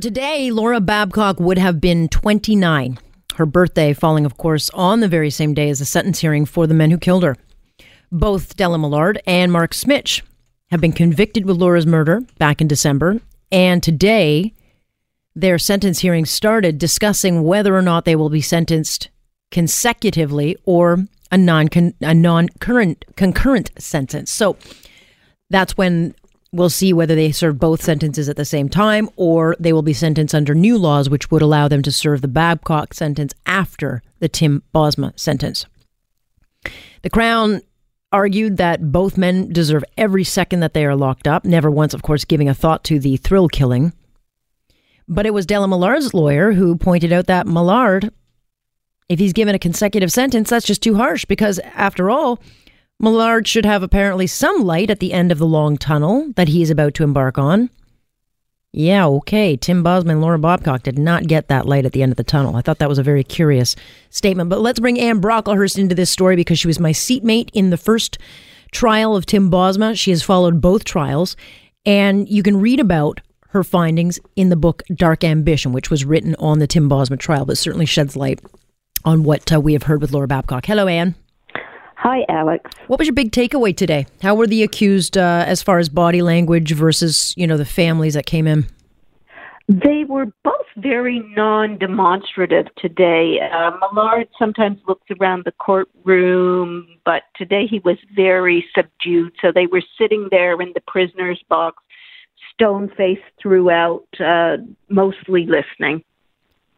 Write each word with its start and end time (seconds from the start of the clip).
Today, 0.00 0.52
Laura 0.52 0.78
Babcock 0.80 1.40
would 1.40 1.58
have 1.58 1.80
been 1.80 2.06
29. 2.06 2.98
Her 3.34 3.46
birthday 3.46 3.92
falling, 3.92 4.24
of 4.24 4.36
course, 4.36 4.70
on 4.70 5.00
the 5.00 5.08
very 5.08 5.28
same 5.28 5.54
day 5.54 5.68
as 5.70 5.80
the 5.80 5.84
sentence 5.84 6.20
hearing 6.20 6.46
for 6.46 6.68
the 6.68 6.74
men 6.74 6.92
who 6.92 6.98
killed 6.98 7.24
her. 7.24 7.36
Both 8.12 8.56
Dellen 8.56 8.80
Millard 8.80 9.20
and 9.26 9.50
Mark 9.50 9.72
Smich 9.72 10.22
have 10.70 10.80
been 10.80 10.92
convicted 10.92 11.46
with 11.46 11.56
Laura's 11.56 11.84
murder 11.84 12.20
back 12.38 12.60
in 12.60 12.68
December. 12.68 13.20
And 13.50 13.82
today, 13.82 14.54
their 15.34 15.58
sentence 15.58 15.98
hearing 15.98 16.26
started 16.26 16.78
discussing 16.78 17.42
whether 17.42 17.76
or 17.76 17.82
not 17.82 18.04
they 18.04 18.14
will 18.14 18.30
be 18.30 18.40
sentenced 18.40 19.08
consecutively 19.50 20.56
or 20.64 20.98
a 21.32 21.36
non 21.36 21.68
a 22.02 22.14
non 22.14 22.48
current 22.60 23.04
concurrent 23.16 23.72
sentence. 23.78 24.30
So 24.30 24.58
that's 25.50 25.76
when 25.76 26.14
we'll 26.52 26.70
see 26.70 26.92
whether 26.92 27.14
they 27.14 27.30
serve 27.30 27.58
both 27.58 27.82
sentences 27.82 28.28
at 28.28 28.36
the 28.36 28.44
same 28.44 28.68
time 28.68 29.08
or 29.16 29.56
they 29.60 29.72
will 29.72 29.82
be 29.82 29.92
sentenced 29.92 30.34
under 30.34 30.54
new 30.54 30.78
laws 30.78 31.10
which 31.10 31.30
would 31.30 31.42
allow 31.42 31.68
them 31.68 31.82
to 31.82 31.92
serve 31.92 32.22
the 32.22 32.28
Babcock 32.28 32.94
sentence 32.94 33.34
after 33.46 34.02
the 34.18 34.28
Tim 34.28 34.62
Bosma 34.74 35.18
sentence. 35.18 35.66
The 37.02 37.10
Crown 37.10 37.60
argued 38.10 38.56
that 38.56 38.90
both 38.90 39.18
men 39.18 39.52
deserve 39.52 39.84
every 39.96 40.24
second 40.24 40.60
that 40.60 40.74
they 40.74 40.84
are 40.84 40.96
locked 40.96 41.28
up, 41.28 41.44
never 41.44 41.70
once, 41.70 41.92
of 41.92 42.02
course, 42.02 42.24
giving 42.24 42.48
a 42.48 42.54
thought 42.54 42.84
to 42.84 42.98
the 42.98 43.18
thrill 43.18 43.48
killing. 43.48 43.92
But 45.06 45.26
it 45.26 45.34
was 45.34 45.46
Dellen 45.46 45.68
Millard's 45.68 46.14
lawyer 46.14 46.52
who 46.52 46.76
pointed 46.76 47.12
out 47.12 47.26
that 47.26 47.46
Millard, 47.46 48.10
if 49.08 49.18
he's 49.18 49.32
given 49.32 49.54
a 49.54 49.58
consecutive 49.58 50.12
sentence, 50.12 50.50
that's 50.50 50.66
just 50.66 50.82
too 50.82 50.96
harsh 50.96 51.24
because, 51.24 51.58
after 51.74 52.10
all, 52.10 52.40
Millard 53.00 53.46
should 53.46 53.64
have 53.64 53.82
apparently 53.82 54.26
some 54.26 54.64
light 54.64 54.90
at 54.90 54.98
the 54.98 55.12
end 55.12 55.30
of 55.30 55.38
the 55.38 55.46
long 55.46 55.76
tunnel 55.76 56.32
that 56.36 56.48
he 56.48 56.62
is 56.62 56.70
about 56.70 56.94
to 56.94 57.04
embark 57.04 57.38
on. 57.38 57.70
Yeah, 58.72 59.06
okay. 59.06 59.56
Tim 59.56 59.82
Bosma 59.82 60.10
and 60.10 60.20
Laura 60.20 60.38
Babcock 60.38 60.82
did 60.82 60.98
not 60.98 61.26
get 61.26 61.48
that 61.48 61.66
light 61.66 61.86
at 61.86 61.92
the 61.92 62.02
end 62.02 62.12
of 62.12 62.16
the 62.16 62.24
tunnel. 62.24 62.56
I 62.56 62.60
thought 62.60 62.78
that 62.78 62.88
was 62.88 62.98
a 62.98 63.02
very 63.02 63.24
curious 63.24 63.74
statement. 64.10 64.50
But 64.50 64.60
let's 64.60 64.80
bring 64.80 65.00
Anne 65.00 65.20
Brocklehurst 65.20 65.78
into 65.78 65.94
this 65.94 66.10
story 66.10 66.36
because 66.36 66.58
she 66.58 66.66
was 66.66 66.78
my 66.78 66.92
seatmate 66.92 67.50
in 67.54 67.70
the 67.70 67.78
first 67.78 68.18
trial 68.72 69.16
of 69.16 69.24
Tim 69.24 69.50
Bosma. 69.50 69.98
She 69.98 70.10
has 70.10 70.22
followed 70.22 70.60
both 70.60 70.84
trials, 70.84 71.34
and 71.86 72.28
you 72.28 72.42
can 72.42 72.60
read 72.60 72.78
about 72.78 73.20
her 73.50 73.64
findings 73.64 74.20
in 74.36 74.50
the 74.50 74.56
book 74.56 74.82
Dark 74.94 75.24
Ambition, 75.24 75.72
which 75.72 75.90
was 75.90 76.04
written 76.04 76.34
on 76.38 76.58
the 76.58 76.66
Tim 76.66 76.90
Bosma 76.90 77.18
trial, 77.18 77.46
but 77.46 77.56
certainly 77.56 77.86
sheds 77.86 78.16
light 78.16 78.40
on 79.04 79.22
what 79.22 79.50
uh, 79.50 79.60
we 79.60 79.72
have 79.72 79.84
heard 79.84 80.02
with 80.02 80.12
Laura 80.12 80.28
Babcock. 80.28 80.66
Hello, 80.66 80.86
Anne. 80.86 81.14
Hi, 82.00 82.24
Alex. 82.28 82.70
What 82.86 83.00
was 83.00 83.08
your 83.08 83.14
big 83.14 83.32
takeaway 83.32 83.76
today? 83.76 84.06
How 84.22 84.36
were 84.36 84.46
the 84.46 84.62
accused 84.62 85.18
uh, 85.18 85.44
as 85.46 85.62
far 85.62 85.80
as 85.80 85.88
body 85.88 86.22
language 86.22 86.72
versus, 86.72 87.34
you 87.36 87.44
know, 87.44 87.56
the 87.56 87.64
families 87.64 88.14
that 88.14 88.24
came 88.24 88.46
in? 88.46 88.66
They 89.66 90.04
were 90.08 90.26
both 90.44 90.54
very 90.76 91.18
non-demonstrative 91.36 92.66
today. 92.76 93.40
Uh, 93.52 93.72
Millard 93.92 94.28
sometimes 94.38 94.78
looks 94.86 95.06
around 95.20 95.44
the 95.44 95.50
courtroom, 95.50 96.86
but 97.04 97.24
today 97.36 97.66
he 97.66 97.80
was 97.80 97.96
very 98.14 98.64
subdued. 98.76 99.34
So 99.42 99.50
they 99.52 99.66
were 99.66 99.82
sitting 99.98 100.28
there 100.30 100.58
in 100.62 100.70
the 100.74 100.80
prisoner's 100.86 101.42
box, 101.48 101.82
stone-faced 102.54 103.22
throughout, 103.42 104.06
uh, 104.24 104.58
mostly 104.88 105.46
listening. 105.46 106.04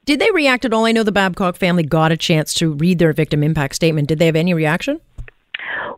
Did 0.07 0.19
they 0.19 0.31
react 0.33 0.65
at 0.65 0.73
all? 0.73 0.87
I 0.87 0.93
know 0.93 1.03
the 1.05 1.13
Babcock 1.13 1.57
family 1.57 1.85
got 1.85 2.11
a 2.11 2.17
chance 2.17 2.55
to 2.55 2.73
read 2.73 2.99
their 2.99 3.13
victim 3.13 3.45
impact 3.45 3.77
statement. 3.77 4.09
Did 4.09 4.19
they 4.19 4.27
have 4.27 4.35
any 4.35 4.55
reaction? 4.55 5.01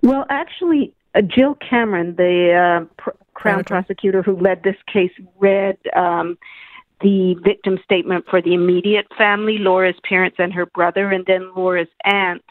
Well, 0.03 0.27
actually, 0.29 0.95
uh, 1.15 1.23
Jill 1.23 1.57
Cameron, 1.57 2.15
the 2.17 2.83
uh, 2.83 2.85
pr- 2.97 3.11
Crown 3.35 3.65
prosecutor 3.65 4.23
who 4.23 4.37
led 4.37 4.63
this 4.63 4.77
case, 4.93 5.13
read 5.39 5.77
um, 5.97 6.39
the 7.01 7.35
victim 7.43 7.79
statement 7.85 8.25
for 8.31 8.41
the 8.41 8.55
immediate 8.55 9.07
family, 9.19 9.59
Laura's 9.59 9.97
parents 10.09 10.37
and 10.39 10.53
her 10.53 10.67
brother, 10.67 11.11
and 11.11 11.25
then 11.27 11.51
Laura's 11.55 11.89
aunt 12.05 12.45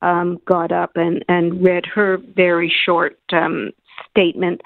um, 0.00 0.40
got 0.46 0.72
up 0.72 0.92
and, 0.96 1.24
and 1.28 1.62
read 1.62 1.84
her 1.86 2.18
very 2.18 2.72
short 2.84 3.18
um, 3.32 3.72
statement. 4.10 4.62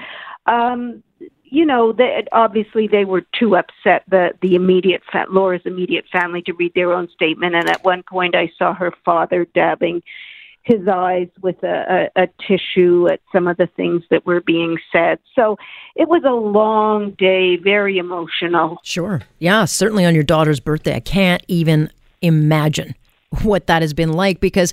Um, 0.47 1.03
you 1.45 1.67
know, 1.67 1.93
they, 1.93 2.25
obviously 2.33 2.87
they 2.87 3.05
were 3.05 3.25
too 3.39 3.57
upset 3.57 4.05
the 4.09 4.31
the 4.41 4.55
immediate 4.55 5.03
fa- 5.11 5.27
Laura's 5.29 5.61
immediate 5.67 6.07
family 6.11 6.41
to 6.43 6.53
read 6.55 6.73
their 6.75 6.93
own 6.93 7.09
statement, 7.11 7.55
and 7.55 7.69
at 7.69 7.85
one 7.85 8.03
point 8.03 8.35
I 8.35 8.51
saw 8.59 8.75
her 8.75 8.93
father 9.05 9.47
dabbing 9.55 10.03
his 10.63 10.87
eyes 10.87 11.29
with 11.43 11.63
a, 11.63 12.09
a, 12.17 12.23
a 12.23 12.29
tissue 12.47 13.09
at 13.09 13.21
some 13.33 13.49
of 13.49 13.57
the 13.57 13.67
things 13.67 14.03
that 14.11 14.25
were 14.25 14.41
being 14.41 14.79
said. 14.93 15.19
So 15.35 15.59
it 15.97 16.09
was 16.09 16.23
a 16.25 16.33
long 16.33 17.13
day, 17.13 17.57
very 17.57 17.99
emotional. 17.99 18.79
Sure. 18.85 19.23
Yeah, 19.39 19.65
certainly 19.65 20.05
on 20.05 20.15
your 20.15 20.25
daughter's 20.25 20.61
birthday. 20.61 20.95
I 20.95 21.01
can't 21.01 21.43
even 21.49 21.91
imagine 22.21 22.95
what 23.43 23.67
that 23.67 23.83
has 23.83 23.93
been 23.93 24.13
like 24.13 24.41
because 24.41 24.73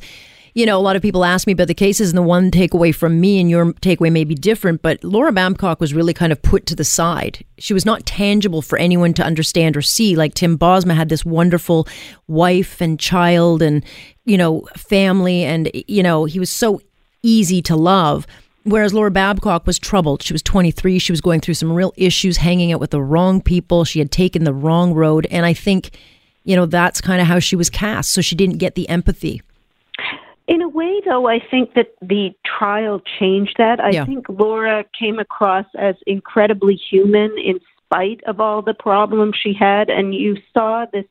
you 0.54 0.66
know, 0.66 0.78
a 0.78 0.82
lot 0.82 0.96
of 0.96 1.02
people 1.02 1.24
ask 1.24 1.48
me 1.48 1.54
about 1.54 1.68
the 1.68 1.74
cases, 1.74 2.10
and 2.10 2.18
the 2.18 2.24
one 2.24 2.52
takeaway 2.52 2.94
from 2.94 3.20
me 3.20 3.40
and 3.40 3.50
your 3.50 3.74
takeaway 3.74 4.12
may 4.12 4.24
be 4.24 4.36
different, 4.36 4.82
but 4.82 5.04
Laura 5.04 5.32
Babcock 5.32 5.80
was 5.80 5.94
really 5.94 6.14
kind 6.14 6.32
of 6.32 6.42
put 6.42 6.66
to 6.68 6.76
the 6.76 6.84
side. 6.84 7.44
She 7.58 7.74
was 7.74 7.86
not 7.86 8.06
tangible 8.06 8.62
for 8.62 8.78
anyone 8.78 9.14
to 9.16 9.24
understand 9.24 9.78
or 9.78 9.82
see. 9.82 10.16
Like 10.16 10.34
Tim 10.34 10.58
Bosma 10.58 10.96
had 10.96 11.10
this 11.10 11.26
wonderful 11.26 11.88
wife 12.28 12.82
and 12.82 13.00
child 13.00 13.62
and, 13.62 13.84
you 14.26 14.38
know, 14.38 14.68
family, 14.76 15.44
and, 15.44 15.70
you 15.74 16.04
know, 16.04 16.26
he 16.26 16.40
was 16.40 16.50
so 16.50 16.82
easy 17.24 17.62
to 17.64 17.76
love. 17.76 18.26
Whereas 18.64 18.94
Laura 18.94 19.10
Babcock 19.10 19.66
was 19.66 19.80
troubled. 19.80 20.22
She 20.22 20.34
was 20.34 20.44
23. 20.44 21.00
She 21.00 21.12
was 21.12 21.22
going 21.22 21.40
through 21.40 21.54
some 21.54 21.72
real 21.72 21.94
issues, 21.96 22.38
hanging 22.38 22.74
out 22.74 22.80
with 22.80 22.92
the 22.92 23.02
wrong 23.02 23.42
people. 23.42 23.86
She 23.86 24.00
had 24.00 24.12
taken 24.12 24.44
the 24.44 24.54
wrong 24.54 24.94
road. 24.94 25.26
And 25.32 25.46
I 25.46 25.54
think, 25.54 25.98
you 26.44 26.56
know, 26.56 26.66
that's 26.66 27.02
kind 27.02 27.22
of 27.22 27.28
how 27.28 27.40
she 27.40 27.56
was 27.56 27.70
cast. 27.70 28.12
So 28.12 28.22
she 28.22 28.36
didn't 28.36 28.58
get 28.58 28.76
the 28.76 28.88
empathy 28.90 29.42
in 30.50 30.64
a 30.64 30.68
way, 30.68 31.00
though, 31.06 31.28
I 31.28 31.40
think 31.40 31.76
that 31.76 31.94
the 32.02 32.32
trial 32.44 33.02
changed 33.20 33.56
that. 33.60 33.80
I 33.80 33.92
yeah. 33.92 34.06
think 34.06 34.26
Laura 34.28 34.84
came 34.98 35.20
across 35.20 35.68
as 35.78 35.94
incredibly 36.08 36.76
human 36.76 37.38
in 37.38 37.60
spite 37.86 38.22
of 38.26 38.40
all 38.40 38.64
the 38.64 38.74
problems 38.74 39.36
she 39.40 39.54
had. 39.54 39.92
And 39.92 40.16
you 40.16 40.38
saw 40.52 40.88
this 40.92 41.06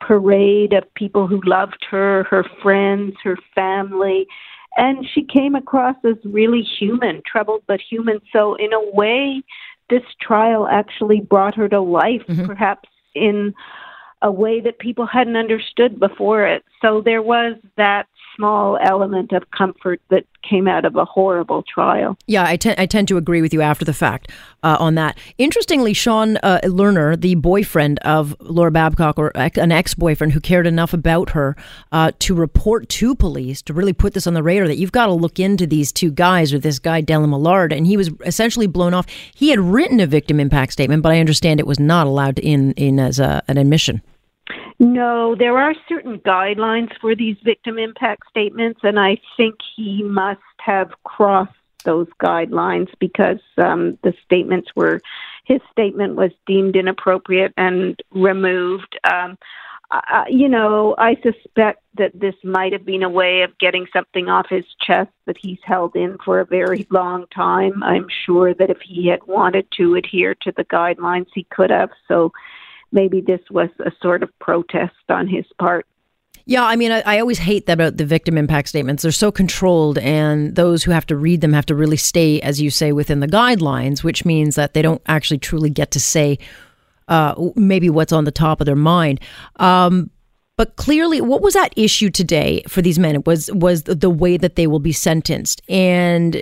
parade 0.00 0.72
of 0.72 0.84
people 0.94 1.26
who 1.26 1.40
loved 1.44 1.84
her, 1.90 2.28
her 2.30 2.44
friends, 2.62 3.16
her 3.24 3.36
family. 3.56 4.28
And 4.76 5.04
she 5.12 5.24
came 5.24 5.56
across 5.56 5.96
as 6.04 6.16
really 6.24 6.62
human, 6.62 7.22
troubled 7.26 7.62
but 7.66 7.80
human. 7.80 8.20
So, 8.32 8.54
in 8.54 8.72
a 8.72 8.90
way, 8.92 9.42
this 9.90 10.04
trial 10.22 10.68
actually 10.68 11.20
brought 11.20 11.56
her 11.56 11.68
to 11.68 11.80
life, 11.80 12.22
mm-hmm. 12.28 12.46
perhaps 12.46 12.88
in 13.16 13.52
a 14.22 14.30
way 14.30 14.60
that 14.60 14.78
people 14.78 15.06
hadn't 15.06 15.36
understood 15.36 15.98
before 15.98 16.46
it. 16.46 16.64
So 16.82 17.00
there 17.00 17.22
was 17.22 17.56
that 17.76 18.06
small 18.36 18.78
element 18.82 19.32
of 19.32 19.50
comfort 19.50 20.00
that 20.10 20.24
came 20.48 20.68
out 20.68 20.84
of 20.84 20.94
a 20.96 21.04
horrible 21.04 21.62
trial. 21.62 22.16
Yeah, 22.26 22.44
I, 22.46 22.56
te- 22.56 22.74
I 22.76 22.86
tend 22.86 23.08
to 23.08 23.16
agree 23.16 23.42
with 23.42 23.52
you 23.52 23.62
after 23.62 23.84
the 23.84 23.94
fact 23.94 24.30
uh, 24.62 24.76
on 24.78 24.94
that. 24.96 25.18
Interestingly, 25.38 25.94
Sean 25.94 26.36
uh, 26.38 26.60
Lerner, 26.64 27.20
the 27.20 27.34
boyfriend 27.36 27.98
of 28.00 28.36
Laura 28.40 28.70
Babcock, 28.70 29.18
or 29.18 29.32
an 29.34 29.72
ex 29.72 29.94
boyfriend 29.94 30.32
who 30.32 30.40
cared 30.40 30.66
enough 30.66 30.92
about 30.92 31.30
her 31.30 31.56
uh, 31.92 32.12
to 32.20 32.34
report 32.34 32.88
to 32.90 33.14
police, 33.14 33.62
to 33.62 33.72
really 33.72 33.92
put 33.92 34.14
this 34.14 34.26
on 34.26 34.34
the 34.34 34.42
radar 34.42 34.68
that 34.68 34.76
you've 34.76 34.92
got 34.92 35.06
to 35.06 35.12
look 35.12 35.40
into 35.40 35.66
these 35.66 35.90
two 35.90 36.10
guys 36.10 36.52
or 36.52 36.58
this 36.58 36.78
guy, 36.78 37.02
Dellen 37.02 37.30
Millard, 37.30 37.72
and 37.72 37.86
he 37.86 37.96
was 37.96 38.10
essentially 38.24 38.66
blown 38.66 38.94
off. 38.94 39.06
He 39.34 39.48
had 39.48 39.60
written 39.60 40.00
a 40.00 40.06
victim 40.06 40.38
impact 40.38 40.72
statement, 40.72 41.02
but 41.02 41.12
I 41.12 41.20
understand 41.20 41.60
it 41.60 41.66
was 41.66 41.80
not 41.80 42.06
allowed 42.06 42.38
in, 42.38 42.72
in 42.72 43.00
as 43.00 43.18
a, 43.18 43.42
an 43.48 43.58
admission. 43.58 44.02
No, 44.78 45.34
there 45.34 45.56
are 45.56 45.74
certain 45.88 46.18
guidelines 46.18 46.90
for 47.00 47.14
these 47.14 47.36
victim 47.42 47.78
impact 47.78 48.24
statements, 48.28 48.80
and 48.82 49.00
I 49.00 49.18
think 49.36 49.54
he 49.74 50.02
must 50.02 50.40
have 50.58 50.90
crossed 51.04 51.52
those 51.84 52.08
guidelines 52.22 52.88
because 52.98 53.38
um, 53.56 53.96
the 54.02 54.12
statements 54.24 54.68
were, 54.76 55.00
his 55.44 55.60
statement 55.70 56.16
was 56.16 56.32
deemed 56.46 56.76
inappropriate 56.76 57.54
and 57.56 57.98
removed. 58.10 58.98
Um, 59.10 59.38
uh, 59.90 60.24
you 60.28 60.48
know, 60.48 60.96
I 60.98 61.14
suspect 61.22 61.82
that 61.96 62.18
this 62.18 62.34
might 62.42 62.72
have 62.72 62.84
been 62.84 63.04
a 63.04 63.08
way 63.08 63.42
of 63.42 63.56
getting 63.58 63.86
something 63.92 64.28
off 64.28 64.46
his 64.50 64.64
chest 64.80 65.10
that 65.26 65.36
he's 65.40 65.60
held 65.62 65.94
in 65.94 66.18
for 66.24 66.40
a 66.40 66.44
very 66.44 66.86
long 66.90 67.26
time. 67.32 67.82
I'm 67.82 68.08
sure 68.24 68.52
that 68.52 68.68
if 68.68 68.78
he 68.84 69.06
had 69.06 69.22
wanted 69.26 69.68
to 69.76 69.94
adhere 69.94 70.34
to 70.42 70.52
the 70.56 70.64
guidelines, 70.64 71.28
he 71.32 71.44
could 71.44 71.70
have. 71.70 71.90
So 72.08 72.32
maybe 72.92 73.20
this 73.20 73.40
was 73.50 73.68
a 73.80 73.92
sort 74.02 74.22
of 74.22 74.30
protest 74.38 74.94
on 75.08 75.26
his 75.26 75.44
part. 75.58 75.86
Yeah, 76.48 76.64
I 76.64 76.76
mean, 76.76 76.92
I, 76.92 77.00
I, 77.00 77.18
always 77.18 77.38
hate 77.38 77.66
that 77.66 77.72
about 77.72 77.96
the 77.96 78.04
victim 78.04 78.38
impact 78.38 78.68
statements. 78.68 79.02
They're 79.02 79.10
so 79.10 79.32
controlled, 79.32 79.98
and 79.98 80.54
those 80.54 80.84
who 80.84 80.92
have 80.92 81.04
to 81.06 81.16
read 81.16 81.40
them 81.40 81.52
have 81.52 81.66
to 81.66 81.74
really 81.74 81.96
stay, 81.96 82.40
as 82.40 82.60
you 82.60 82.70
say, 82.70 82.92
within 82.92 83.18
the 83.18 83.26
guidelines, 83.26 84.04
which 84.04 84.24
means 84.24 84.54
that 84.54 84.72
they 84.72 84.80
don't 84.80 85.02
actually 85.06 85.38
truly 85.38 85.70
get 85.70 85.90
to 85.90 86.00
say 86.00 86.38
uh, 87.08 87.34
maybe 87.56 87.90
what's 87.90 88.12
on 88.12 88.24
the 88.24 88.30
top 88.30 88.60
of 88.60 88.66
their 88.66 88.76
mind. 88.76 89.20
Um, 89.56 90.10
but 90.56 90.76
clearly, 90.76 91.20
what 91.20 91.42
was 91.42 91.54
that 91.54 91.74
issue 91.76 92.10
today 92.10 92.62
for 92.68 92.80
these 92.80 92.98
men? 92.98 93.22
Was 93.26 93.50
was 93.52 93.82
the 93.82 94.08
way 94.08 94.36
that 94.36 94.54
they 94.54 94.68
will 94.68 94.78
be 94.78 94.92
sentenced, 94.92 95.62
and 95.68 96.36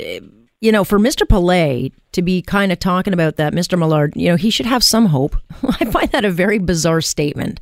you 0.65 0.73
know, 0.73 0.83
for 0.83 0.99
Mr. 0.99 1.27
Pillay 1.27 1.93
to 2.13 2.23
be 2.23 2.41
kind 2.41 2.73
of 2.73 2.79
talking 2.79 3.13
about 3.13 3.37
that, 3.37 3.53
Mr. 3.53 3.79
Millard, 3.79 4.15
you 4.17 4.31
know, 4.31 4.37
he 4.37 4.49
should 4.49 4.65
have 4.65 4.83
some 4.83 5.05
hope. 5.05 5.37
I 5.79 5.85
find 5.85 6.11
that 6.13 6.25
a 6.25 6.31
very 6.31 6.59
bizarre 6.59 7.03
statement. 7.03 7.61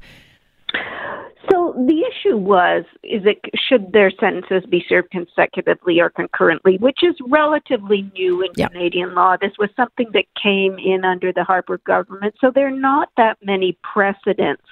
So 1.51 1.75
the 1.77 2.05
issue 2.09 2.37
was: 2.37 2.85
is 3.03 3.23
it 3.27 3.41
should 3.69 3.93
their 3.93 4.13
sentences 4.21 4.63
be 4.71 4.85
served 4.89 5.11
consecutively 5.11 5.99
or 5.99 6.11
concurrently, 6.11 6.77
which 6.79 7.01
is 7.03 7.17
relatively 7.27 8.09
new 8.15 8.43
in. 8.43 8.69
Canadian 8.69 9.17
law. 9.17 9.37
This 9.37 9.51
was 9.59 9.71
something 9.75 10.07
that 10.13 10.27
came 10.41 10.79
in 10.79 11.05
under 11.05 11.33
the 11.33 11.43
Harper 11.43 11.79
government, 11.79 12.37
so 12.41 12.53
there 12.55 12.69
are 12.69 12.71
not 12.71 13.09
that 13.17 13.37
many 13.43 13.77
precedents. 13.83 14.63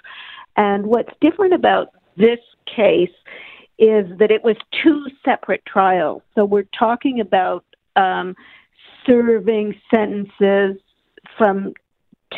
And 0.57 0.87
what's 0.87 1.11
different 1.21 1.53
about 1.53 1.89
this 2.17 2.39
case 2.65 3.11
is 3.81 4.07
that 4.19 4.31
it 4.31 4.45
was 4.45 4.57
two 4.85 5.07
separate 5.25 5.65
trials. 5.67 6.23
So 6.37 6.45
we're 6.45 6.69
talking 6.79 7.19
about 7.19 7.65
um, 8.01 8.37
serving 9.07 9.75
sentences 9.93 10.77
from 11.37 11.75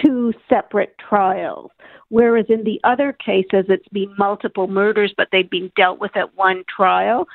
two 0.02 0.32
separate 0.48 0.96
trials. 0.98 1.70
Whereas 2.08 2.46
in 2.48 2.64
the 2.64 2.80
other 2.84 3.12
cases, 3.12 3.66
it's 3.68 3.88
been 3.88 4.14
multiple 4.18 4.66
murders, 4.66 5.14
but 5.16 5.28
they've 5.32 5.48
been 5.48 5.72
dealt 5.76 5.98
with 5.98 6.16
at 6.16 6.36
one 6.36 6.64
trial. 6.68 7.26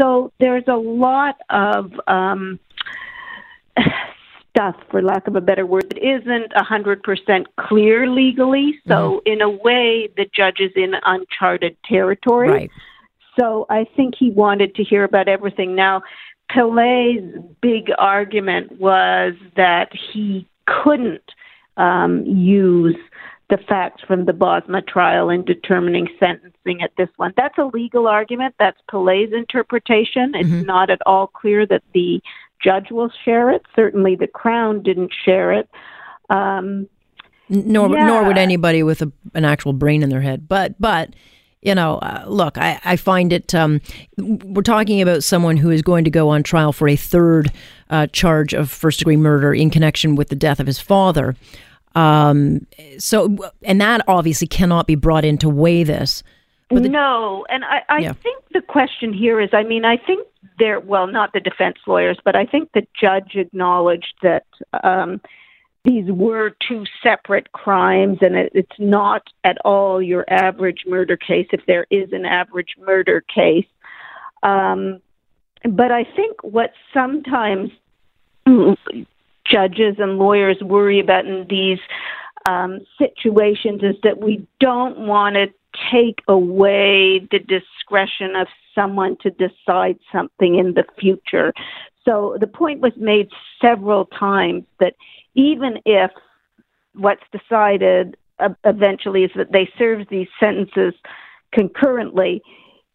So 0.00 0.32
there's 0.40 0.64
a 0.68 0.76
lot 0.76 1.36
of 1.50 1.92
um, 2.06 2.58
stuff, 4.50 4.76
for 4.90 5.02
lack 5.02 5.26
of 5.26 5.36
a 5.36 5.40
better 5.40 5.66
word, 5.66 5.90
that 5.90 5.98
isn't 5.98 6.52
100% 6.52 7.46
clear 7.58 8.08
legally. 8.08 8.80
So, 8.86 8.94
mm-hmm. 8.94 9.32
in 9.32 9.42
a 9.42 9.50
way, 9.50 10.08
the 10.16 10.26
judge 10.34 10.60
is 10.60 10.72
in 10.76 10.94
uncharted 11.04 11.76
territory. 11.84 12.48
Right. 12.48 12.70
So, 13.38 13.66
I 13.70 13.86
think 13.96 14.14
he 14.18 14.30
wanted 14.30 14.74
to 14.76 14.84
hear 14.84 15.04
about 15.04 15.28
everything. 15.28 15.74
Now, 15.74 16.02
Pillay's 16.52 17.34
big 17.60 17.90
argument 17.98 18.80
was 18.80 19.34
that 19.56 19.90
he 20.12 20.46
couldn't 20.66 21.32
um, 21.76 22.24
use 22.26 22.96
the 23.50 23.58
facts 23.68 24.02
from 24.06 24.24
the 24.24 24.32
Bosma 24.32 24.86
trial 24.86 25.28
in 25.28 25.44
determining 25.44 26.08
sentencing 26.18 26.82
at 26.82 26.90
this 26.96 27.08
one. 27.16 27.32
That's 27.36 27.58
a 27.58 27.64
legal 27.64 28.08
argument. 28.08 28.54
That's 28.58 28.78
Pillay's 28.90 29.32
interpretation. 29.32 30.34
It's 30.34 30.48
mm-hmm. 30.48 30.62
not 30.62 30.90
at 30.90 31.00
all 31.06 31.26
clear 31.26 31.66
that 31.66 31.82
the 31.92 32.20
judge 32.62 32.90
will 32.90 33.10
share 33.24 33.50
it. 33.50 33.62
Certainly, 33.76 34.16
the 34.16 34.26
Crown 34.26 34.82
didn't 34.82 35.12
share 35.24 35.52
it. 35.52 35.68
Um, 36.30 36.88
nor, 37.48 37.90
yeah. 37.90 38.06
nor 38.06 38.24
would 38.24 38.38
anybody 38.38 38.82
with 38.82 39.02
a, 39.02 39.12
an 39.34 39.44
actual 39.44 39.74
brain 39.74 40.02
in 40.02 40.08
their 40.08 40.22
head. 40.22 40.48
But, 40.48 40.80
but 40.80 41.10
you 41.62 41.74
know, 41.74 41.98
uh, 41.98 42.24
look, 42.26 42.58
I, 42.58 42.80
I 42.84 42.96
find 42.96 43.32
it. 43.32 43.54
Um, 43.54 43.80
we're 44.18 44.62
talking 44.62 45.00
about 45.00 45.22
someone 45.22 45.56
who 45.56 45.70
is 45.70 45.80
going 45.80 46.04
to 46.04 46.10
go 46.10 46.28
on 46.28 46.42
trial 46.42 46.72
for 46.72 46.88
a 46.88 46.96
third 46.96 47.50
uh, 47.88 48.08
charge 48.08 48.52
of 48.52 48.70
first 48.70 48.98
degree 48.98 49.16
murder 49.16 49.54
in 49.54 49.70
connection 49.70 50.16
with 50.16 50.28
the 50.28 50.36
death 50.36 50.58
of 50.58 50.66
his 50.66 50.80
father. 50.80 51.36
Um, 51.94 52.66
so, 52.98 53.36
and 53.62 53.80
that 53.80 54.02
obviously 54.08 54.48
cannot 54.48 54.86
be 54.86 54.96
brought 54.96 55.24
in 55.24 55.38
to 55.38 55.48
weigh 55.48 55.84
this. 55.84 56.22
The, 56.70 56.80
no, 56.80 57.44
and 57.50 57.64
I, 57.64 57.82
I 57.88 57.98
yeah. 57.98 58.12
think 58.14 58.42
the 58.52 58.62
question 58.62 59.12
here 59.12 59.40
is 59.40 59.50
I 59.52 59.62
mean, 59.62 59.84
I 59.84 59.98
think 59.98 60.26
there, 60.58 60.80
well, 60.80 61.06
not 61.06 61.32
the 61.34 61.40
defense 61.40 61.76
lawyers, 61.86 62.18
but 62.24 62.34
I 62.34 62.46
think 62.46 62.70
the 62.72 62.86
judge 62.98 63.32
acknowledged 63.34 64.14
that. 64.22 64.46
Um, 64.82 65.20
these 65.84 66.10
were 66.10 66.54
two 66.66 66.84
separate 67.02 67.50
crimes, 67.52 68.18
and 68.20 68.36
it, 68.36 68.52
it's 68.54 68.78
not 68.78 69.22
at 69.42 69.58
all 69.64 70.00
your 70.00 70.24
average 70.28 70.84
murder 70.86 71.16
case, 71.16 71.48
if 71.52 71.60
there 71.66 71.86
is 71.90 72.12
an 72.12 72.24
average 72.24 72.76
murder 72.78 73.22
case. 73.34 73.66
Um, 74.42 75.00
but 75.68 75.90
I 75.90 76.04
think 76.04 76.42
what 76.42 76.72
sometimes 76.92 77.70
judges 79.44 79.96
and 79.98 80.18
lawyers 80.18 80.60
worry 80.60 81.00
about 81.00 81.26
in 81.26 81.46
these 81.48 81.78
um, 82.46 82.80
situations 82.98 83.82
is 83.82 83.96
that 84.02 84.20
we 84.20 84.46
don't 84.60 85.06
want 85.06 85.34
to 85.34 85.46
take 85.90 86.20
away 86.28 87.20
the 87.30 87.38
discretion 87.38 88.36
of 88.36 88.46
someone 88.74 89.16
to 89.22 89.30
decide 89.30 89.98
something 90.12 90.58
in 90.58 90.74
the 90.74 90.84
future. 90.98 91.52
So 92.04 92.36
the 92.40 92.46
point 92.46 92.80
was 92.80 92.92
made 92.96 93.28
several 93.60 94.06
times 94.06 94.64
that 94.80 94.94
even 95.34 95.78
if 95.84 96.10
what's 96.94 97.22
decided 97.32 98.16
uh, 98.38 98.50
eventually 98.64 99.24
is 99.24 99.30
that 99.36 99.52
they 99.52 99.68
serve 99.78 100.06
these 100.10 100.28
sentences 100.38 100.94
concurrently, 101.52 102.42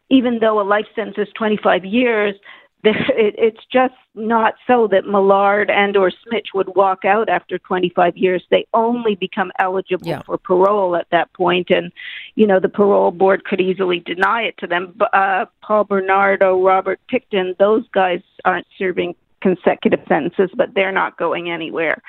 even 0.09 0.39
though 0.39 0.61
a 0.61 0.63
life 0.63 0.85
sentence 0.95 1.17
is 1.17 1.27
25 1.35 1.85
years, 1.85 2.35
it's 2.83 3.65
just 3.71 3.95
not 4.15 4.53
so 4.65 4.87
that 4.87 5.05
Millard 5.05 5.69
and 5.69 5.97
or 5.97 6.11
Smich 6.11 6.47
would 6.53 6.75
walk 6.75 7.05
out 7.05 7.27
after 7.27 7.57
25 7.57 8.15
years. 8.15 8.43
They 8.49 8.65
only 8.73 9.15
become 9.15 9.51
eligible 9.59 10.07
yeah. 10.07 10.21
for 10.21 10.37
parole 10.37 10.95
at 10.95 11.07
that 11.11 11.33
point, 11.33 11.69
and 11.69 11.91
you 12.35 12.45
know 12.45 12.59
the 12.59 12.69
parole 12.69 13.11
board 13.11 13.45
could 13.45 13.59
easily 13.59 13.99
deny 13.99 14.43
it 14.43 14.57
to 14.59 14.67
them. 14.67 14.95
Uh, 15.11 15.45
Paul 15.61 15.85
Bernardo, 15.85 16.63
Robert 16.63 16.99
Pickton, 17.11 17.57
those 17.57 17.83
guys 17.93 18.21
aren't 18.45 18.67
serving 18.77 19.15
consecutive 19.41 19.99
sentences, 20.07 20.49
but 20.55 20.69
they're 20.73 20.91
not 20.91 21.17
going 21.17 21.49
anywhere. 21.49 22.01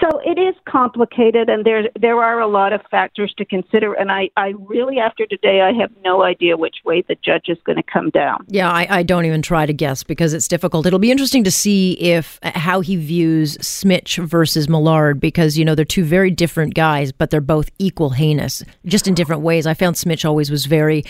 So 0.00 0.20
it 0.24 0.38
is 0.38 0.54
complicated, 0.66 1.48
and 1.48 1.64
there 1.64 1.84
there 2.00 2.22
are 2.22 2.40
a 2.40 2.46
lot 2.46 2.72
of 2.72 2.80
factors 2.90 3.32
to 3.38 3.44
consider. 3.44 3.92
And 3.92 4.10
I, 4.10 4.30
I 4.36 4.54
really, 4.58 4.98
after 4.98 5.26
today, 5.26 5.60
I 5.60 5.72
have 5.80 5.90
no 6.04 6.22
idea 6.22 6.56
which 6.56 6.76
way 6.84 7.04
the 7.06 7.16
judge 7.22 7.48
is 7.48 7.58
going 7.64 7.76
to 7.76 7.82
come 7.82 8.10
down. 8.10 8.44
Yeah, 8.48 8.70
I, 8.70 8.86
I 8.98 9.02
don't 9.02 9.26
even 9.26 9.42
try 9.42 9.66
to 9.66 9.72
guess 9.72 10.02
because 10.02 10.32
it's 10.32 10.48
difficult. 10.48 10.86
It'll 10.86 10.98
be 10.98 11.10
interesting 11.10 11.44
to 11.44 11.50
see 11.50 11.92
if 11.92 12.38
how 12.42 12.80
he 12.80 12.96
views 12.96 13.58
Smich 13.58 14.24
versus 14.24 14.68
Millard 14.68 15.20
because 15.20 15.58
you 15.58 15.64
know 15.64 15.74
they're 15.74 15.84
two 15.84 16.04
very 16.04 16.30
different 16.30 16.74
guys, 16.74 17.12
but 17.12 17.30
they're 17.30 17.40
both 17.40 17.70
equal 17.78 18.10
heinous, 18.10 18.64
just 18.86 19.06
in 19.06 19.14
different 19.14 19.42
ways. 19.42 19.66
I 19.66 19.74
found 19.74 19.96
Smich 19.96 20.24
always 20.24 20.50
was 20.50 20.66
very 20.66 21.04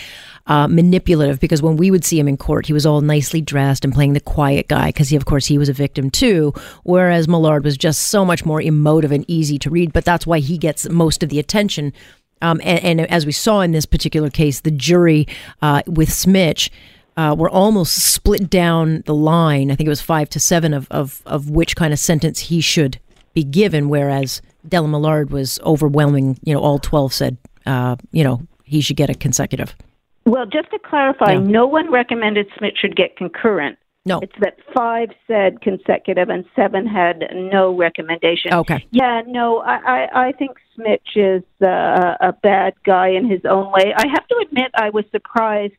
uh, 0.47 0.67
manipulative 0.67 1.39
because 1.41 1.63
when 1.63 1.77
we 1.77 1.91
would 1.91 2.05
see 2.05 2.19
him 2.19 2.29
in 2.29 2.37
court, 2.37 2.67
he 2.67 2.73
was 2.73 2.85
all 2.85 3.01
nicely 3.01 3.41
dressed 3.41 3.85
and 3.85 3.95
playing 3.95 4.15
the 4.15 4.21
quiet 4.21 4.69
guy 4.69 4.89
because 4.89 5.09
he, 5.09 5.17
of 5.17 5.25
course, 5.25 5.47
he 5.47 5.59
was 5.59 5.69
a 5.69 5.73
victim 5.73 6.11
too. 6.11 6.53
Whereas 6.83 7.29
Millard 7.29 7.65
was 7.65 7.77
just 7.77 8.03
so 8.09 8.25
much 8.25 8.45
more 8.45 8.61
emotive 8.73 9.13
and 9.13 9.25
easy 9.29 9.59
to 9.59 9.71
read, 9.71 9.93
but 9.93 10.05
that's 10.05 10.27
why 10.27 10.39
he 10.39 10.59
gets 10.59 10.89
most 10.89 11.23
of 11.23 11.29
the 11.29 11.39
attention. 11.39 11.93
Um, 12.41 12.61
and, 12.65 13.01
and, 13.01 13.11
as 13.11 13.25
we 13.25 13.33
saw 13.33 13.61
in 13.61 13.71
this 13.71 13.87
particular 13.87 14.29
case, 14.29 14.61
the 14.61 14.73
jury 14.73 15.29
uh, 15.61 15.83
with 15.87 16.09
Smich 16.09 16.71
uh, 17.17 17.37
were 17.39 17.49
almost 17.49 17.95
split 17.99 18.51
down 18.51 19.03
the 19.07 19.15
line. 19.15 19.71
I 19.71 19.77
think 19.77 19.87
it 19.87 19.91
was 19.91 20.01
five 20.01 20.29
to 20.31 20.41
seven 20.41 20.75
of, 20.75 20.89
of, 20.91 21.23
of 21.25 21.51
which 21.51 21.77
kind 21.77 21.93
of 21.93 21.99
sentence 21.99 22.41
he 22.41 22.61
should 22.61 22.99
be 23.35 23.45
given, 23.45 23.89
whereas 23.89 24.43
Dellen 24.67 24.91
Millard 24.91 25.31
was 25.31 25.61
overwhelming. 25.61 26.39
You 26.43 26.55
know, 26.55 26.61
all 26.61 26.79
12 26.79 27.13
said, 27.13 27.37
uh, 27.65 27.97
you 28.11 28.25
know, 28.25 28.43
he 28.65 28.81
should 28.81 28.97
get 28.97 29.11
a 29.11 29.15
consecutive. 29.15 29.77
Well, 30.25 30.47
just 30.47 30.71
to 30.71 30.79
clarify, 30.79 31.33
yeah. 31.33 31.41
no 31.41 31.67
one 31.67 31.91
recommended 31.91 32.49
Smich 32.59 32.77
should 32.77 32.97
get 32.97 33.17
concurrent. 33.17 33.79
No. 34.05 34.19
It's 34.21 34.33
that 34.41 34.57
five 34.75 35.11
said 35.29 35.61
consecutive 35.61 36.29
and 36.29 36.45
seven 36.57 36.87
had 36.87 37.25
no 37.35 37.77
recommendation. 37.77 38.53
Okay. 38.53 38.85
Yeah, 38.91 39.23
no, 39.27 39.59
I, 39.59 39.77
I, 39.77 40.29
I 40.29 40.33
think 40.33 40.57
Smich 40.77 41.15
is 41.15 41.45
uh, 41.63 42.17
a 42.21 42.33
bad 42.43 42.75
guy 42.85 43.09
in 43.09 43.31
his 43.31 43.43
own 43.49 43.71
way. 43.71 43.95
I 43.97 44.09
have 44.09 44.27
to 44.27 44.45
admit, 44.45 44.73
I 44.75 44.91
was 44.91 45.05
surprised 45.13 45.75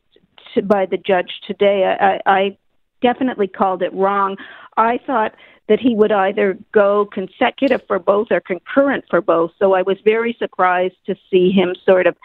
to, 0.54 0.62
by 0.62 0.86
the 0.86 0.96
judge 0.96 1.30
today. 1.46 1.84
I, 1.84 2.06
I, 2.06 2.20
I 2.26 2.58
definitely 3.02 3.48
called 3.48 3.82
it 3.82 3.92
wrong. 3.92 4.36
I 4.78 4.98
thought 5.06 5.34
that 5.68 5.80
he 5.80 5.94
would 5.94 6.12
either 6.12 6.58
go 6.72 7.06
consecutive 7.12 7.82
for 7.86 7.98
both 7.98 8.28
or 8.30 8.40
concurrent 8.40 9.04
for 9.10 9.20
both. 9.20 9.50
So 9.58 9.74
I 9.74 9.82
was 9.82 9.98
very 10.04 10.34
surprised 10.38 10.96
to 11.06 11.14
see 11.30 11.50
him 11.50 11.74
sort 11.84 12.06
of 12.06 12.16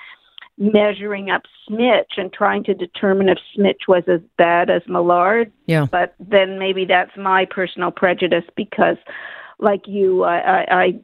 measuring 0.59 1.29
up 1.31 1.43
Smich 1.67 2.17
and 2.17 2.31
trying 2.31 2.63
to 2.65 2.73
determine 2.73 3.29
if 3.29 3.37
Smich 3.57 3.87
was 3.87 4.03
as 4.07 4.19
bad 4.37 4.69
as 4.69 4.81
Millard. 4.87 5.51
Yeah. 5.65 5.87
But 5.89 6.13
then 6.19 6.59
maybe 6.59 6.85
that's 6.85 7.15
my 7.17 7.45
personal 7.45 7.91
prejudice 7.91 8.43
because, 8.55 8.97
like 9.57 9.87
you, 9.87 10.23
I, 10.23 10.65
I, 10.69 10.99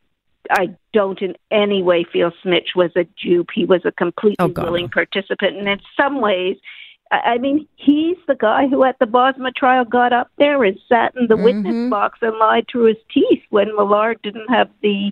I 0.52 0.76
don't 0.94 1.22
in 1.22 1.36
any 1.50 1.82
way 1.82 2.04
feel 2.12 2.32
Smich 2.44 2.76
was 2.76 2.92
a 2.96 3.06
dupe. 3.24 3.50
He 3.56 3.66
was 3.66 3.82
a 3.86 3.92
completely 3.94 4.36
oh, 4.40 4.64
willing 4.64 4.90
participant, 4.90 5.58
and 5.58 5.68
in 5.68 5.80
some 5.98 6.22
ways. 6.22 6.58
I 7.12 7.38
mean, 7.38 7.68
he's 7.76 8.18
the 8.28 8.34
guy 8.34 8.68
who 8.68 8.84
at 8.84 8.98
the 8.98 9.06
Bosma 9.06 9.56
trial 9.56 9.86
got 9.86 10.12
up 10.12 10.32
there 10.40 10.64
and 10.64 10.78
sat 10.90 11.16
in 11.16 11.28
the 11.28 11.36
mm-hmm. 11.36 11.44
witness 11.44 11.90
box 11.90 12.18
and 12.24 12.36
lied 12.40 12.66
through 12.70 12.86
his 12.86 12.98
teeth 13.14 13.44
when 13.52 13.76
Millard 13.76 14.20
didn't 14.24 14.50
have 14.50 14.70
the 14.82 15.12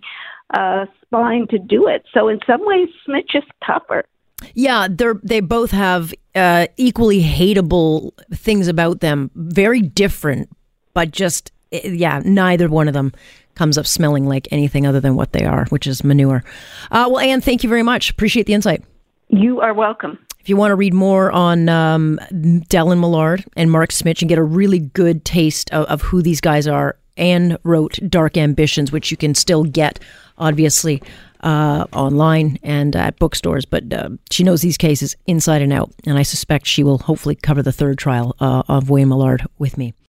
uh, 0.56 0.88
spine 1.06 1.48
to 1.50 1.60
do 1.60 1.88
it. 1.88 2.04
So 2.12 2.30
in 2.30 2.40
some 2.48 2.66
ways, 2.66 2.90
Smich 3.08 3.36
is 3.36 3.44
tougher. 3.64 4.06
Yeah, 4.54 4.88
they're 4.90 5.20
they 5.24 5.40
both 5.40 5.72
have 5.72 6.14
uh, 6.36 6.68
equally 6.78 7.22
hateable 7.22 8.12
things 8.34 8.68
about 8.68 9.00
them. 9.00 9.32
Very 9.36 9.82
different, 9.82 10.50
but 10.94 11.12
just 11.12 11.52
eh, 11.72 11.88
yeah, 11.90 12.22
neither 12.24 12.70
one 12.70 12.88
of 12.88 12.94
them 12.94 13.14
comes 13.56 13.78
up 13.78 13.86
smelling 13.86 14.28
like 14.28 14.48
anything 14.52 14.88
other 14.88 15.00
than 15.00 15.16
what 15.16 15.34
they 15.34 15.46
are, 15.46 15.66
which 15.66 15.88
is 15.88 16.04
manure. 16.04 16.44
Uh, 16.92 17.08
well, 17.10 17.20
Anne, 17.20 17.42
thank 17.42 17.64
you 17.64 17.70
very 17.70 17.84
much. 17.84 18.10
Appreciate 18.10 18.46
the 18.48 18.54
insight. 18.54 18.84
You 19.30 19.62
are 19.62 19.74
welcome. 19.74 20.18
If 20.40 20.50
you 20.50 20.58
want 20.58 20.72
to 20.72 20.76
read 20.76 20.94
more 20.94 21.32
on 21.32 21.70
um, 21.70 22.20
Dellen 22.32 23.00
Millard 23.00 23.46
and 23.56 23.72
Mark 23.72 23.92
Smich 23.92 24.22
and 24.22 24.28
get 24.28 24.38
a 24.38 24.44
really 24.44 24.80
good 24.80 25.24
taste 25.24 25.72
of, 25.72 25.86
of 25.86 26.02
who 26.02 26.22
these 26.22 26.42
guys 26.42 26.68
are, 26.68 26.98
Anne 27.16 27.58
wrote 27.64 28.00
Dark 28.10 28.38
Ambitions, 28.38 28.92
which 28.92 29.10
you 29.10 29.18
can 29.18 29.36
still 29.36 29.64
get, 29.64 30.00
obviously, 30.38 31.02
uh, 31.44 31.86
online 31.94 32.58
and 32.64 32.96
at 32.96 33.20
bookstores. 33.20 33.66
But 33.66 33.94
uh, 33.94 34.10
she 34.32 34.44
knows 34.44 34.62
these 34.62 34.78
cases 34.78 35.16
inside 35.28 35.62
and 35.62 35.72
out, 35.72 35.92
and 36.06 36.18
I 36.18 36.24
suspect 36.24 36.66
she 36.66 36.84
will 36.84 36.98
hopefully 36.98 37.36
cover 37.36 37.62
the 37.62 37.72
third 37.72 37.98
trial 37.98 38.36
uh, 38.40 38.64
of 38.68 38.90
William 38.90 39.10
Millard 39.10 39.46
with 39.60 39.78
me. 39.78 39.94